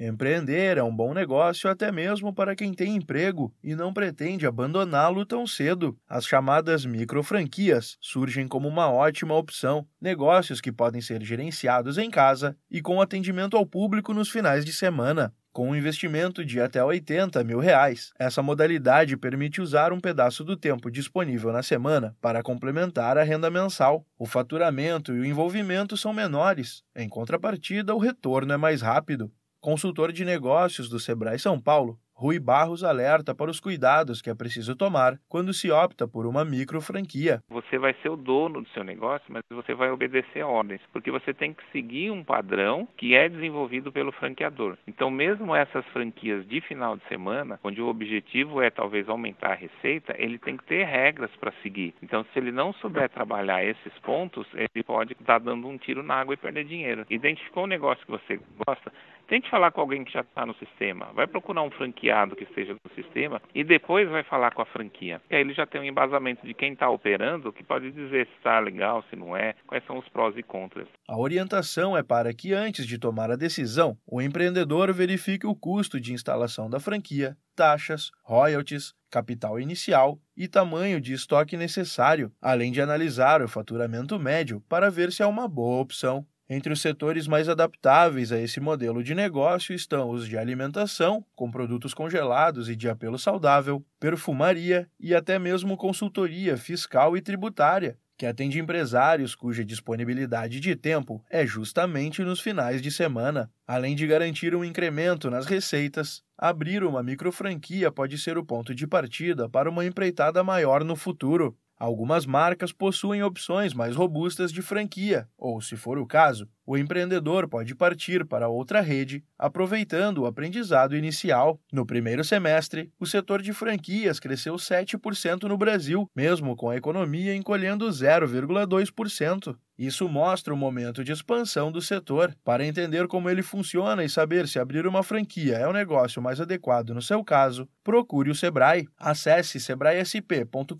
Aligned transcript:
Empreender 0.00 0.78
é 0.78 0.82
um 0.82 0.94
bom 0.94 1.12
negócio 1.12 1.68
até 1.68 1.90
mesmo 1.90 2.32
para 2.32 2.54
quem 2.54 2.72
tem 2.72 2.94
emprego 2.94 3.52
e 3.60 3.74
não 3.74 3.92
pretende 3.92 4.46
abandoná-lo 4.46 5.26
tão 5.26 5.44
cedo. 5.44 5.98
As 6.08 6.24
chamadas 6.24 6.86
microfranquias 6.86 7.98
surgem 8.00 8.46
como 8.46 8.68
uma 8.68 8.88
ótima 8.88 9.34
opção, 9.34 9.84
negócios 10.00 10.60
que 10.60 10.70
podem 10.70 11.00
ser 11.00 11.20
gerenciados 11.24 11.98
em 11.98 12.08
casa 12.10 12.56
e 12.70 12.80
com 12.80 13.00
atendimento 13.00 13.56
ao 13.56 13.66
público 13.66 14.14
nos 14.14 14.30
finais 14.30 14.64
de 14.64 14.72
semana. 14.72 15.34
Com 15.52 15.70
um 15.70 15.74
investimento 15.74 16.44
de 16.44 16.60
até 16.60 16.84
80 16.84 17.42
mil 17.42 17.58
reais, 17.58 18.12
essa 18.16 18.40
modalidade 18.40 19.16
permite 19.16 19.60
usar 19.60 19.92
um 19.92 19.98
pedaço 19.98 20.44
do 20.44 20.56
tempo 20.56 20.88
disponível 20.88 21.50
na 21.50 21.64
semana 21.64 22.16
para 22.20 22.44
complementar 22.44 23.18
a 23.18 23.24
renda 23.24 23.50
mensal. 23.50 24.06
O 24.16 24.26
faturamento 24.26 25.12
e 25.12 25.18
o 25.18 25.24
envolvimento 25.24 25.96
são 25.96 26.12
menores, 26.12 26.84
em 26.94 27.08
contrapartida, 27.08 27.92
o 27.92 27.98
retorno 27.98 28.52
é 28.52 28.56
mais 28.56 28.80
rápido. 28.80 29.32
Consultor 29.60 30.12
de 30.12 30.24
negócios 30.24 30.88
do 30.88 31.00
Sebrae 31.00 31.36
São 31.36 31.60
Paulo, 31.60 31.98
Rui 32.14 32.38
Barros 32.38 32.82
alerta 32.82 33.32
para 33.32 33.50
os 33.50 33.58
cuidados 33.60 34.20
que 34.20 34.28
é 34.28 34.34
preciso 34.34 34.74
tomar 34.74 35.18
quando 35.28 35.52
se 35.54 35.70
opta 35.70 36.06
por 36.06 36.26
uma 36.26 36.44
micro 36.44 36.80
franquia. 36.80 37.40
Você 37.48 37.78
vai 37.78 37.94
ser 38.02 38.08
o 38.08 38.16
dono 38.16 38.60
do 38.62 38.68
seu 38.70 38.82
negócio, 38.82 39.26
mas 39.28 39.42
você 39.48 39.74
vai 39.74 39.90
obedecer 39.90 40.44
ordens, 40.44 40.80
porque 40.92 41.12
você 41.12 41.32
tem 41.32 41.54
que 41.54 41.62
seguir 41.72 42.10
um 42.10 42.24
padrão 42.24 42.88
que 42.96 43.14
é 43.14 43.28
desenvolvido 43.28 43.92
pelo 43.92 44.10
franqueador. 44.10 44.76
Então, 44.86 45.10
mesmo 45.10 45.54
essas 45.54 45.84
franquias 45.86 46.44
de 46.48 46.60
final 46.60 46.96
de 46.96 47.04
semana, 47.06 47.58
onde 47.62 47.80
o 47.80 47.86
objetivo 47.86 48.60
é 48.60 48.68
talvez 48.68 49.08
aumentar 49.08 49.52
a 49.52 49.54
receita, 49.54 50.14
ele 50.18 50.38
tem 50.38 50.56
que 50.56 50.64
ter 50.64 50.84
regras 50.84 51.30
para 51.38 51.52
seguir. 51.62 51.94
Então, 52.02 52.24
se 52.32 52.38
ele 52.38 52.50
não 52.50 52.72
souber 52.74 53.08
trabalhar 53.10 53.64
esses 53.64 53.92
pontos, 54.02 54.46
ele 54.54 54.84
pode 54.84 55.12
estar 55.12 55.38
dando 55.38 55.68
um 55.68 55.78
tiro 55.78 56.02
na 56.02 56.14
água 56.14 56.34
e 56.34 56.36
perder 56.36 56.64
dinheiro. 56.64 57.06
Identificou 57.08 57.64
um 57.64 57.68
negócio 57.68 58.04
que 58.04 58.10
você 58.10 58.40
gosta, 58.66 58.92
Tente 59.28 59.50
falar 59.50 59.70
com 59.72 59.82
alguém 59.82 60.04
que 60.04 60.12
já 60.12 60.22
está 60.22 60.46
no 60.46 60.54
sistema. 60.54 61.12
Vai 61.12 61.26
procurar 61.26 61.62
um 61.62 61.70
franqueado 61.70 62.34
que 62.34 62.44
esteja 62.44 62.72
no 62.72 62.94
sistema 62.94 63.42
e 63.54 63.62
depois 63.62 64.08
vai 64.08 64.24
falar 64.24 64.54
com 64.54 64.62
a 64.62 64.66
franquia. 64.66 65.20
E 65.30 65.34
aí 65.34 65.42
ele 65.42 65.52
já 65.52 65.66
tem 65.66 65.82
um 65.82 65.84
embasamento 65.84 66.46
de 66.46 66.54
quem 66.54 66.72
está 66.72 66.88
operando 66.88 67.52
que 67.52 67.62
pode 67.62 67.92
dizer 67.92 68.26
se 68.26 68.32
está 68.38 68.58
legal, 68.58 69.04
se 69.10 69.16
não 69.16 69.36
é, 69.36 69.54
quais 69.66 69.84
são 69.84 69.98
os 69.98 70.08
prós 70.08 70.34
e 70.38 70.42
contras. 70.42 70.88
A 71.06 71.18
orientação 71.18 71.94
é 71.94 72.02
para 72.02 72.32
que 72.32 72.54
antes 72.54 72.86
de 72.86 72.98
tomar 72.98 73.30
a 73.30 73.36
decisão, 73.36 73.98
o 74.06 74.22
empreendedor 74.22 74.90
verifique 74.94 75.46
o 75.46 75.54
custo 75.54 76.00
de 76.00 76.14
instalação 76.14 76.70
da 76.70 76.80
franquia, 76.80 77.36
taxas, 77.54 78.10
royalties, 78.24 78.94
capital 79.10 79.60
inicial 79.60 80.18
e 80.34 80.48
tamanho 80.48 81.00
de 81.00 81.12
estoque 81.12 81.54
necessário, 81.54 82.32
além 82.40 82.72
de 82.72 82.80
analisar 82.80 83.42
o 83.42 83.48
faturamento 83.48 84.18
médio 84.18 84.62
para 84.68 84.90
ver 84.90 85.12
se 85.12 85.22
é 85.22 85.26
uma 85.26 85.46
boa 85.46 85.82
opção. 85.82 86.24
Entre 86.50 86.72
os 86.72 86.80
setores 86.80 87.26
mais 87.26 87.46
adaptáveis 87.46 88.32
a 88.32 88.40
esse 88.40 88.58
modelo 88.58 89.02
de 89.04 89.14
negócio 89.14 89.74
estão 89.74 90.08
os 90.08 90.26
de 90.26 90.38
alimentação, 90.38 91.22
com 91.36 91.50
produtos 91.50 91.92
congelados 91.92 92.70
e 92.70 92.76
de 92.76 92.88
apelo 92.88 93.18
saudável, 93.18 93.84
perfumaria 94.00 94.88
e 94.98 95.14
até 95.14 95.38
mesmo 95.38 95.76
consultoria 95.76 96.56
fiscal 96.56 97.14
e 97.18 97.20
tributária, 97.20 97.98
que 98.16 98.24
atende 98.24 98.58
empresários 98.58 99.34
cuja 99.34 99.62
disponibilidade 99.62 100.58
de 100.58 100.74
tempo 100.74 101.22
é 101.30 101.46
justamente 101.46 102.24
nos 102.24 102.40
finais 102.40 102.80
de 102.80 102.90
semana. 102.90 103.50
Além 103.66 103.94
de 103.94 104.06
garantir 104.06 104.56
um 104.56 104.64
incremento 104.64 105.30
nas 105.30 105.44
receitas, 105.44 106.22
abrir 106.36 106.82
uma 106.82 107.02
microfranquia 107.02 107.92
pode 107.92 108.16
ser 108.16 108.38
o 108.38 108.44
ponto 108.44 108.74
de 108.74 108.86
partida 108.86 109.50
para 109.50 109.68
uma 109.68 109.84
empreitada 109.84 110.42
maior 110.42 110.82
no 110.82 110.96
futuro. 110.96 111.56
Algumas 111.78 112.26
marcas 112.26 112.72
possuem 112.72 113.22
opções 113.22 113.72
mais 113.72 113.94
robustas 113.94 114.52
de 114.52 114.62
franquia, 114.62 115.28
ou, 115.36 115.60
se 115.60 115.76
for 115.76 115.98
o 115.98 116.06
caso, 116.06 116.48
o 116.68 116.76
empreendedor 116.76 117.48
pode 117.48 117.74
partir 117.74 118.26
para 118.26 118.46
outra 118.46 118.82
rede, 118.82 119.24
aproveitando 119.38 120.18
o 120.18 120.26
aprendizado 120.26 120.94
inicial. 120.94 121.58
No 121.72 121.86
primeiro 121.86 122.22
semestre, 122.22 122.92
o 123.00 123.06
setor 123.06 123.40
de 123.40 123.54
franquias 123.54 124.20
cresceu 124.20 124.54
7% 124.56 125.44
no 125.44 125.56
Brasil, 125.56 126.06
mesmo 126.14 126.54
com 126.54 126.68
a 126.68 126.76
economia 126.76 127.34
encolhendo 127.34 127.88
0,2%. 127.88 129.56
Isso 129.78 130.06
mostra 130.10 130.52
o 130.52 130.56
momento 130.58 131.02
de 131.02 131.10
expansão 131.10 131.72
do 131.72 131.80
setor. 131.80 132.36
Para 132.44 132.66
entender 132.66 133.06
como 133.06 133.30
ele 133.30 133.42
funciona 133.42 134.04
e 134.04 134.08
saber 134.08 134.46
se 134.46 134.58
abrir 134.58 134.86
uma 134.86 135.02
franquia 135.02 135.56
é 135.56 135.66
o 135.66 135.72
negócio 135.72 136.20
mais 136.20 136.38
adequado 136.38 136.90
no 136.90 137.00
seu 137.00 137.24
caso, 137.24 137.66
procure 137.82 138.30
o 138.30 138.34
Sebrae. 138.34 138.86
Acesse 138.98 139.58
sebraesp.com.br 139.58 140.74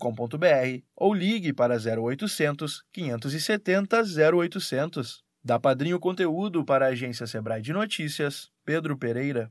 ou 0.95 1.15
ligue 1.15 1.51
para 1.51 1.77
0800 1.77 2.83
570 2.91 4.03
0800. 4.35 5.28
Da 5.43 5.57
Padrinho 5.57 5.99
Conteúdo 5.99 6.65
para 6.65 6.85
a 6.85 6.89
agência 6.89 7.25
Sebrae 7.25 7.61
de 7.61 7.71
Notícias, 7.71 8.51
Pedro 8.65 8.97
Pereira. 8.97 9.47